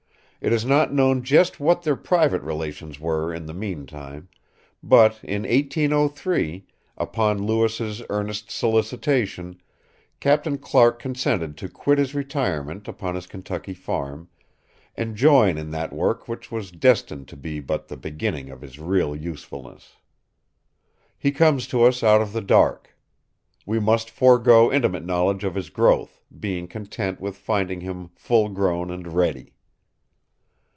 It 0.43 0.51
is 0.51 0.65
not 0.65 0.91
known 0.91 1.21
just 1.21 1.59
what 1.59 1.83
their 1.83 1.95
private 1.95 2.41
relations 2.41 2.99
were 2.99 3.31
in 3.31 3.45
the 3.45 3.53
mean 3.53 3.85
time; 3.85 4.27
but 4.81 5.19
in 5.23 5.43
1803, 5.43 6.65
upon 6.97 7.45
Lewis's 7.45 8.01
earnest 8.09 8.49
solicitation, 8.49 9.61
Captain 10.19 10.57
Clark 10.57 10.97
consented 10.97 11.57
to 11.57 11.69
quit 11.69 11.99
his 11.99 12.15
retirement 12.15 12.87
upon 12.87 13.13
his 13.13 13.27
Kentucky 13.27 13.75
farm 13.75 14.29
and 14.95 15.15
join 15.15 15.59
in 15.59 15.69
that 15.69 15.93
work 15.93 16.27
which 16.27 16.51
was 16.51 16.71
destined 16.71 17.27
to 17.27 17.37
be 17.37 17.59
but 17.59 17.87
the 17.87 17.95
beginning 17.95 18.49
of 18.49 18.61
his 18.61 18.79
real 18.79 19.15
usefulness. 19.15 19.97
He 21.19 21.31
comes 21.31 21.67
to 21.67 21.83
us 21.83 22.01
out 22.01 22.19
of 22.19 22.33
the 22.33 22.41
dark. 22.41 22.97
We 23.67 23.79
must 23.79 24.09
forego 24.09 24.71
intimate 24.71 25.05
knowledge 25.05 25.43
of 25.43 25.53
his 25.53 25.69
growth, 25.69 26.19
being 26.39 26.67
content 26.67 27.21
with 27.21 27.37
finding 27.37 27.81
him 27.81 28.09
full 28.15 28.49
grown 28.49 28.89
and 28.89 29.13
ready. 29.13 29.53